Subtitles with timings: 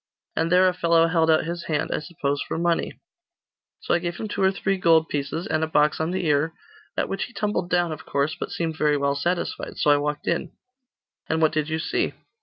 [0.35, 2.99] And there a fellow held out his hand I suppose for money,
[3.81, 6.53] So I gave him two or three gold pieces, and a box on the ear,
[6.97, 9.77] at which he tumbled down, of course, but seemed very well satisfied.
[9.77, 10.53] So I walked in.'
[11.29, 12.13] 'And what did you see?